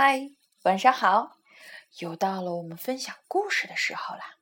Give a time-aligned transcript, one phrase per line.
[0.00, 0.30] 嗨，
[0.62, 1.38] 晚上好！
[1.98, 4.36] 又到了我们分享故事的时候啦。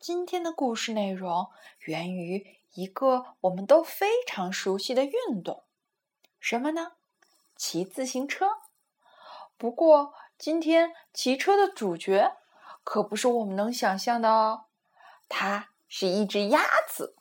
[0.00, 5.64] 今天的故事内容源于一个我们都非常熟悉的运动，
[6.40, 6.92] 什么呢？
[7.56, 8.46] 骑自行车。
[9.58, 12.38] 不过，今天骑车的主角
[12.82, 14.64] 可不是我们能想象的哦，
[15.28, 17.14] 它是一只鸭子。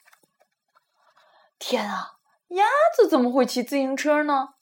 [1.60, 2.66] 天啊，鸭
[2.96, 4.54] 子怎么会骑自行车呢？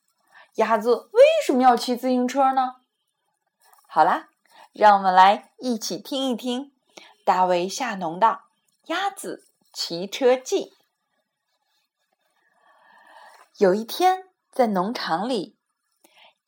[0.55, 2.75] 鸭子为什么要骑自行车呢？
[3.87, 4.29] 好啦，
[4.71, 6.73] 让我们来一起听一听
[7.25, 8.27] 大卫·夏农的
[8.86, 10.65] 《鸭子骑车记》。
[13.57, 15.57] 有一天，在农场里，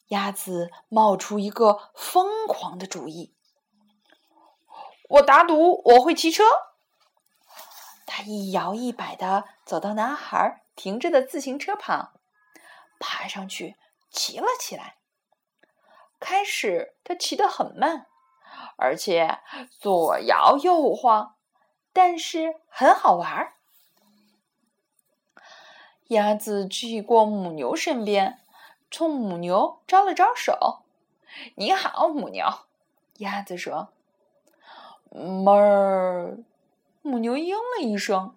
[0.07, 3.35] 鸭子冒出一个疯狂的主意
[5.09, 6.43] ：“我打赌我会骑车。”
[8.07, 12.13] 他一摇一摆的走到男孩停着的自行车旁，
[12.99, 13.75] 爬上去。
[14.09, 14.95] 骑了起来。
[16.19, 18.07] 开始，他骑得很慢，
[18.75, 21.35] 而且左摇右晃，
[21.93, 23.53] 但是很好玩儿。
[26.07, 28.39] 鸭子骑过母牛身边，
[28.89, 30.83] 冲母牛招了招手
[31.55, 32.45] ：“你好，母牛。”
[33.19, 33.89] 鸭子说
[35.11, 36.37] ：“哞儿。”
[37.03, 38.35] 母牛应了一声，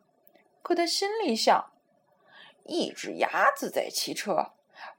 [0.62, 1.73] 可他心里想
[2.64, 4.52] ：“一只鸭子在骑车。”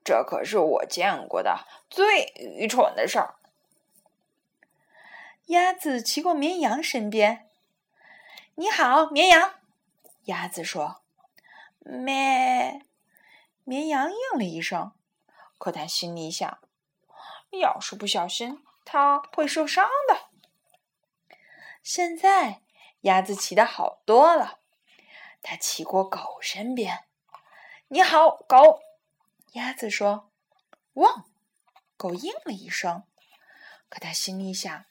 [0.04, 3.36] 这可是我见过的最愚蠢的事儿。
[5.48, 7.50] 鸭子骑过绵羊身边
[8.56, 9.56] ，“你好，绵羊。”
[10.26, 11.02] 鸭子说
[11.80, 12.86] ，“咩。”
[13.64, 14.92] 绵羊应了一声，
[15.58, 16.59] 可他心里想，
[17.52, 20.30] 要是不小心，它会受伤的。
[21.84, 22.62] 现在，
[23.02, 24.59] 鸭子骑的好多了。
[25.44, 27.06] 它骑过狗身边
[27.90, 28.82] ，“你好，狗。”
[29.52, 30.32] 鸭子说
[30.94, 31.26] ：“汪！”
[31.98, 33.04] 狗应了一声，
[33.90, 34.86] 可它心里想：“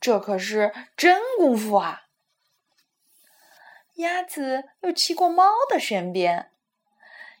[0.00, 2.08] 这可是真功夫啊！”
[3.96, 6.52] 鸭子又骑过猫的身边，“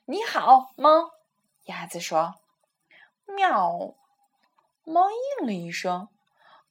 [0.06, 1.12] 你好，猫。”
[1.66, 2.40] 鸭子说
[3.26, 3.94] ：“喵！”
[4.84, 6.08] 猫应了一声，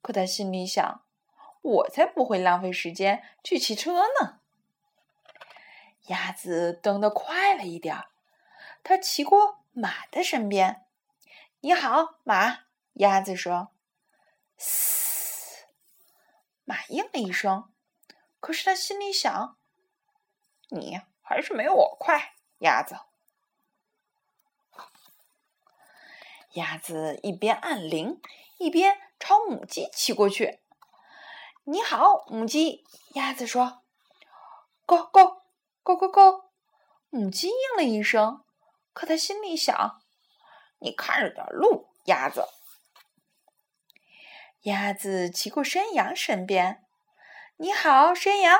[0.02, 1.04] 可它心里想
[1.62, 4.40] ：“我才不会浪费时间去骑车呢。”
[6.08, 8.10] 鸭子蹬得快了一点儿。
[8.84, 10.86] 他骑过马的身边
[11.62, 12.66] ，“你好，马。”
[12.96, 13.70] 鸭子说
[14.58, 15.68] ，“嘶。”
[16.66, 17.72] 马应了一声，
[18.40, 19.58] 可是他心里想
[20.70, 22.98] ：“你还是没我快，鸭子。”
[26.54, 28.20] 鸭子一边按铃，
[28.58, 30.62] 一边朝母鸡骑过去。
[31.66, 32.84] “你好，母鸡。”
[33.16, 33.84] 鸭子说
[34.86, 35.44] ，“Go go
[35.84, 36.50] go go go。”
[37.10, 38.44] 母鸡应了一声。
[38.98, 40.02] 可他心里想
[40.82, 42.48] ：“你看着点路，鸭子。”
[44.66, 46.84] 鸭子骑过山羊身边
[47.58, 48.60] ，“你好，山羊。”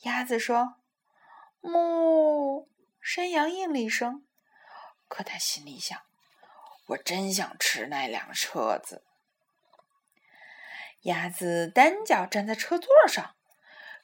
[0.00, 0.76] 鸭子说
[1.60, 2.66] ：“哞。”
[3.04, 4.26] 山羊应了一声。
[5.08, 6.00] 可他心里想
[6.88, 9.04] ：“我真想吃那辆车子。”
[11.04, 13.36] 鸭子单脚站在车座上，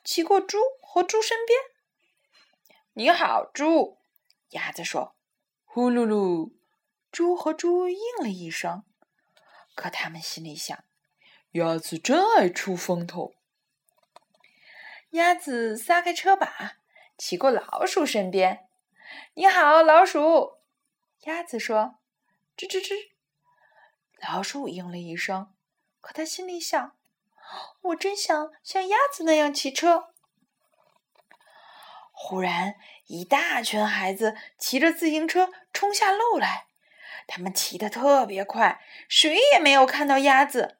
[0.04, 1.58] 骑过猪和猪身边
[2.92, 3.96] ，“你好，猪。”
[4.52, 5.15] 鸭子说。
[5.76, 6.54] 呼噜噜，
[7.12, 8.82] 猪和猪应了一声，
[9.74, 10.84] 可他们心里想：
[11.50, 13.34] 鸭子真爱出风头。
[15.10, 16.78] 鸭子撒开车把，
[17.18, 18.66] 骑过老鼠身边。
[19.34, 20.54] 你好，老鼠。
[21.24, 21.96] 鸭子说
[22.56, 23.10] ：“吱吱吱。”
[24.26, 25.52] 老鼠应了一声，
[26.00, 26.96] 可他心里想：
[27.82, 30.14] 我真想像鸭子那样骑车。
[32.18, 32.76] 忽然，
[33.08, 36.68] 一大群孩子骑着自行车冲下路来。
[37.26, 40.78] 他们骑得特别快，谁也没有看到鸭子。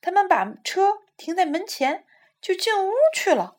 [0.00, 2.04] 他们把车停在门前，
[2.40, 3.58] 就进屋去了。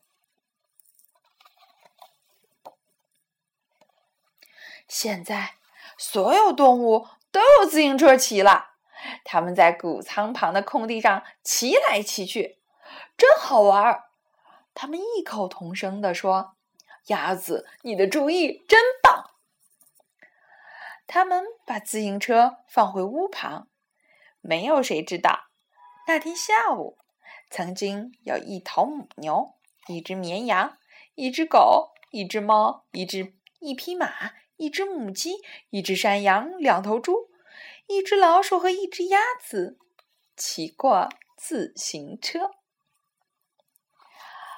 [4.89, 5.53] 现在，
[5.97, 8.71] 所有动物都有自行车骑了。
[9.23, 12.59] 他们在谷仓旁的空地上骑来骑去，
[13.15, 14.09] 真好玩儿。
[14.73, 16.57] 他们异口同声地说。
[17.07, 19.22] 鸭子，你的主意真棒！
[21.13, 23.69] 他们把自行车放回屋旁。
[24.41, 25.41] 没有谁知道，
[26.07, 26.97] 那天下午，
[27.51, 29.53] 曾经有一头母牛、
[29.85, 30.79] 一只绵羊、
[31.13, 35.35] 一只狗、一只猫、一只一匹马、一只母鸡、
[35.69, 37.29] 一只山羊、两头猪、
[37.85, 39.77] 一只老鼠和一只鸭子
[40.35, 42.49] 骑过自行车。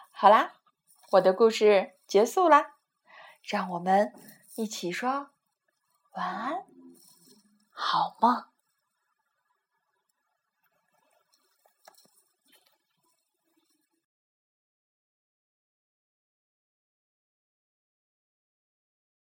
[0.10, 0.54] 好啦，
[1.12, 1.96] 我的故事。
[2.08, 2.78] 结束啦，
[3.44, 4.14] 让我们
[4.56, 5.32] 一起说
[6.16, 6.64] 晚安，
[7.72, 8.55] 好梦。